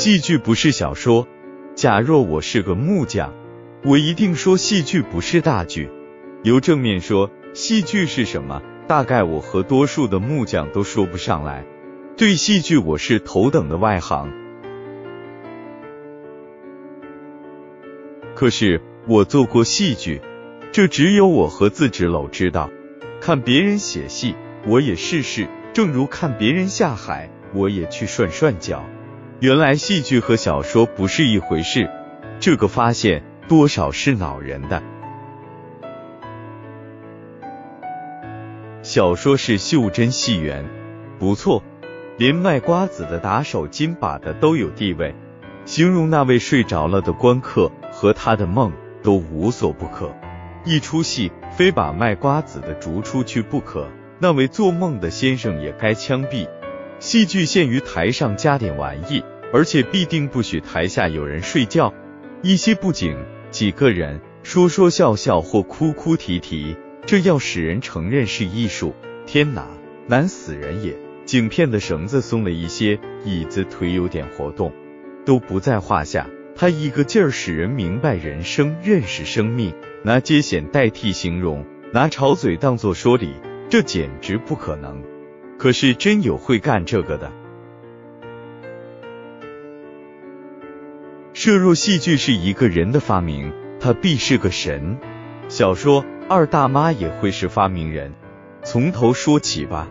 [0.00, 1.28] 戏剧不是小说。
[1.74, 3.34] 假若我是个木匠，
[3.84, 5.90] 我一定说戏剧不是大剧。
[6.42, 11.66] 由正面说戏剧是什么，大概我和多数的木匠都说不上来。
[12.16, 14.32] 对戏剧，我是头等的外行。
[18.34, 20.22] 可是我做过戏剧，
[20.72, 22.70] 这只有我和自纸篓知道。
[23.20, 24.34] 看别人写戏，
[24.66, 25.44] 我也试试；
[25.74, 28.82] 正如看别人下海，我也去涮涮脚。
[29.40, 31.88] 原来戏剧和小说不是一回事，
[32.40, 34.82] 这个发现多少是恼人的。
[38.82, 40.66] 小说是袖珍戏园，
[41.18, 41.62] 不错，
[42.18, 45.14] 连卖瓜子的打手金把的都有地位。
[45.64, 48.70] 形容那位睡着了的观客和他的梦
[49.02, 50.14] 都无所不可。
[50.66, 53.88] 一出戏非把卖瓜子的逐出去不可，
[54.18, 56.46] 那位做梦的先生也该枪毙。
[57.00, 61.94] 戏剧限于台上加点玩意，而且必定不许台下有人睡觉。
[62.42, 63.16] 一些布景，
[63.50, 68.94] 几个人说说笑笑或哭哭啼啼，这要使人承认是艺术。
[69.26, 69.66] 天哪，
[70.06, 70.94] 难死人也！
[71.24, 74.70] 景片的绳子松了一些，椅子腿有点活动，
[75.24, 76.28] 都不在话下。
[76.54, 83.32] 他一个劲儿使人明白人生，认识生命，拿接险代替形容，拿吵嘴当作说理，
[83.70, 85.02] 这简直不可能。
[85.60, 87.30] 可是真有会干这个的。
[91.34, 94.96] 设若戏剧是一个人的发明，他必是个神。
[95.48, 98.14] 小说二大妈也会是发明人。
[98.62, 99.86] 从头说起吧，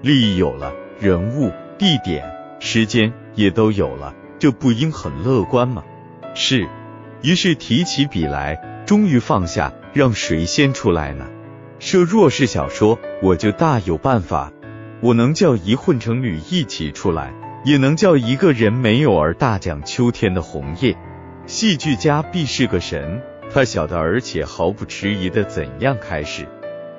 [0.00, 2.24] 利益有了，人物、地点、
[2.58, 5.84] 时间也都有了，这不应很乐观吗？
[6.34, 6.66] 是。
[7.20, 11.26] 于是提起笔来，终于放下，让谁先出来呢？
[11.78, 14.50] 设若是小说，我就大有办法。
[15.02, 17.32] 我能叫一混成旅一起出来，
[17.64, 20.94] 也能叫一个人没有而大讲秋天的红叶。
[21.46, 26.46] 戏剧家必是个神，他晓得而且毫不迟疑的怎样开始。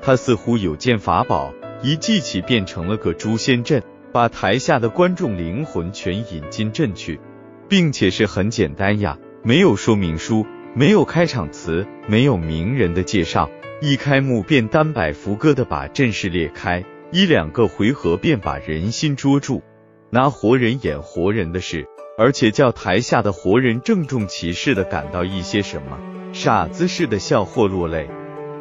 [0.00, 1.52] 他似乎有件法宝，
[1.82, 7.20] 一记起变成了个诛仙阵，把台下的观众灵魂全引进阵去，
[7.68, 13.50] 并且是很简单呀，没有说明书，没有开场词，没有名人的介绍，
[13.82, 16.82] 一开幕便单摆副歌的把阵势裂开。
[17.12, 19.62] 一两个回合便把人心捉住，
[20.10, 25.98] 拿活人演活人的事，而且叫台下的活人郑重其事的感到一些什么，
[26.32, 28.08] 傻子似的笑或落泪。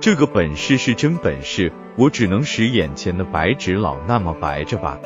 [0.02, 5.00] 这个本事是真本事，我只能使眼前的白纸老那么白着吧。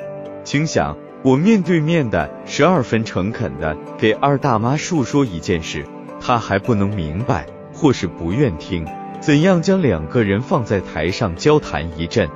[0.46, 5.86] 请想，我面对面的十二分诚恳的给二大妈述说一件事，
[6.22, 8.88] 她还不能明白，或是不愿听，
[9.20, 12.30] 怎样将两个人放在台上交谈一阵？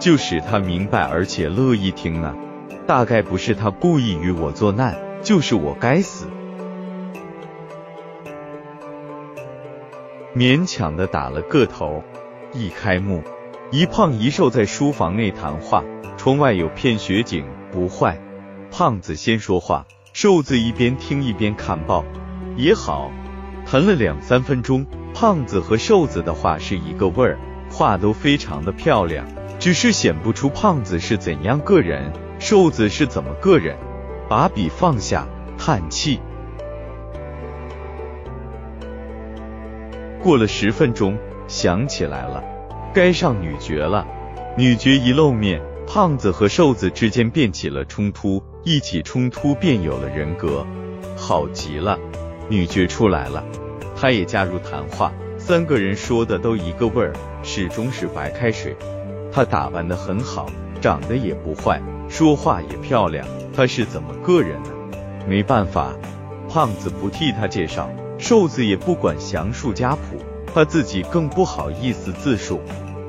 [0.00, 2.34] 就使他明白而且乐意听呢，
[2.86, 6.26] 大概不是他故意与我作难，就是我该死。
[10.34, 12.02] 勉强的打了个头。
[12.52, 13.22] 一开幕，
[13.70, 15.84] 一胖一瘦在书房内谈话，
[16.16, 18.18] 窗外有片雪景，不坏。
[18.72, 22.04] 胖子先说话，瘦子一边听一边看报，
[22.56, 23.12] 也好，
[23.66, 24.86] 谈了两三分钟。
[25.12, 27.38] 胖子和瘦子的话是一个味儿，
[27.70, 29.26] 话都非常的漂亮。
[29.60, 33.76] 只是显不出胖子是怎样个人，瘦子是怎么个人。
[34.26, 35.26] 把笔放下，
[35.58, 36.18] 叹气。
[40.22, 42.42] 过了十分钟，想起来了，
[42.94, 44.06] 该上女爵了。
[44.56, 50.64] 女爵一露面，胖子和瘦子之间便起了冲突，一起冲突便有了人格，
[51.16, 51.98] 好极了。
[52.48, 53.44] 女爵出来了，
[53.94, 57.12] 她也加入谈话，三个人说的都一个味儿，
[57.42, 58.74] 始终是白开水。
[59.32, 60.46] 她打扮的很好，
[60.80, 63.26] 长得也不坏，说话也漂亮。
[63.54, 64.70] 她是怎么个人呢？
[65.28, 65.92] 没办法，
[66.48, 70.16] 胖子不替她介绍，瘦子也不管详述家谱，
[70.52, 72.60] 他自己更不好意思自述。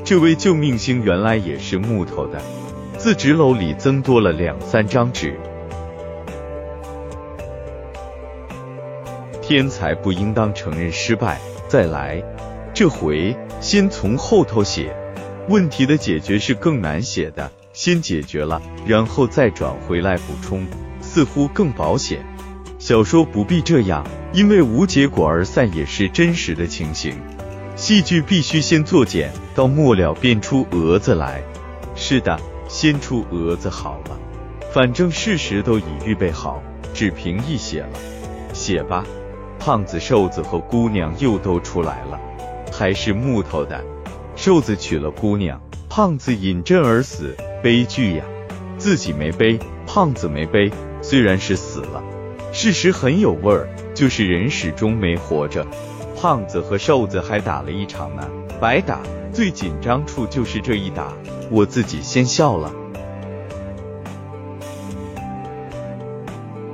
[0.04, 2.40] 这位救命星原来也是木头的。
[2.98, 5.40] 自纸篓里增多了两三张纸。
[9.41, 12.24] 天才不应当承认失败，再来。
[12.74, 14.96] 这回先从后头写。
[15.49, 20.66] 问题的解决是更难写的，先解决了，然后再转回来补充，
[21.02, 22.26] 似乎更保险。
[22.79, 27.16] 小说不必这样，因为无结果而散也是真实的情形。
[27.76, 31.41] 戏剧必须先作茧，到末了便出蛾子来。
[31.96, 34.17] 是的，先出蛾子好了。
[34.72, 36.61] 反正事实都已预备好，
[36.93, 37.99] 只凭一写了。
[38.53, 39.03] 写吧。
[39.59, 42.20] 胖子、瘦子和姑娘又都出来了，
[42.72, 43.84] 还是木头的。
[44.41, 48.26] 瘦子娶了姑娘，胖子饮鸩而死，悲剧呀！
[48.76, 52.02] 自己没悲，胖子没悲，虽然是死了。
[52.52, 55.64] 事实很有味儿，就是人始终没活着。
[56.20, 58.28] 胖子和瘦子还打了一场呢，
[58.59, 59.02] 白打。
[59.32, 61.14] 最紧张处就是这一打，
[61.52, 62.73] 我自己先笑了。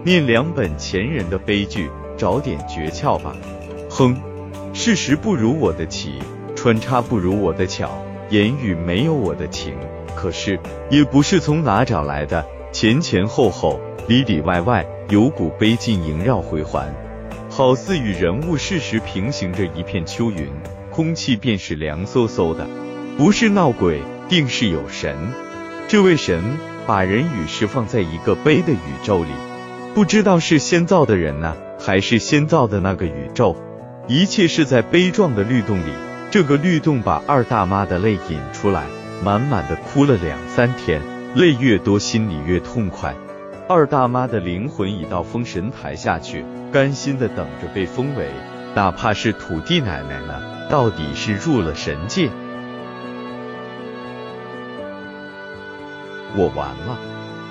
[0.06, 3.36] 念两本前人的悲剧，找点诀窍吧。
[3.90, 4.16] 哼，
[4.74, 6.14] 事实不如我的棋，
[6.57, 9.75] 穿插不如我的巧，言语没有我的情。
[10.15, 10.59] 可是
[10.89, 16.92] 也不是从哪找来的，前前后后，里里外外，有股悲劲萦绕回环，
[17.48, 20.50] 好似与人物事实平行着一片秋云。
[20.89, 22.65] 空气便是凉飕飕的，
[23.19, 25.15] 不是闹鬼，定是有神。
[25.88, 26.42] 这位神
[26.88, 29.30] 把人与事放在一个悲的宇宙里，
[29.94, 33.56] 不知道是先造的人呢，还是先造的那个宇宙。
[34.07, 35.92] 一切是在悲壮的律动里，
[36.30, 38.84] 这个律动把二大妈的泪引出来，
[39.24, 41.02] 满满的哭了两三天，
[41.34, 43.16] 泪越多，心里越痛快。
[43.70, 48.30] 二大妈的灵魂已到封神台下去，甘心的等着被封为，
[48.76, 50.42] 哪怕是土地奶奶呢。
[50.70, 52.30] 到底是入了神界，
[56.36, 57.00] 我完了。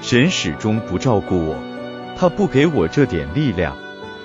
[0.02, 1.56] 神始终不照顾我，
[2.19, 3.75] 他不给我这点力量，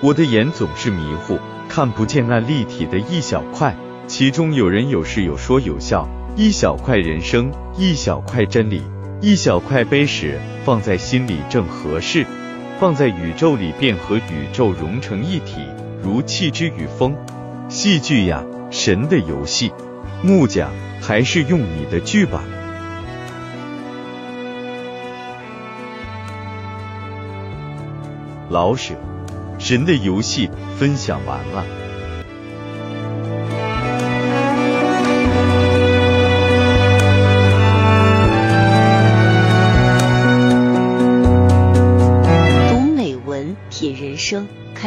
[0.02, 1.38] 我的眼总是迷糊，
[1.70, 3.74] 看不见那立体的一小块，
[4.12, 6.06] 其中有人有事有说有笑，
[6.36, 8.82] 一小块人生，一小块真理，
[9.22, 12.26] 一小块悲史，放在心里正合适，
[12.78, 15.66] 放在宇宙里便和宇宙融成一体，
[16.02, 17.16] 如气之与风。
[17.70, 18.44] 戏剧呀。
[18.70, 19.72] 神的游戏，
[20.22, 20.70] 木匠
[21.00, 22.44] 还是用你的剧吧。
[28.50, 28.94] 老舍，
[29.58, 31.64] 神的游戏分享完了。